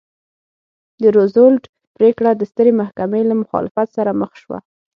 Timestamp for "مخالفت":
3.41-3.87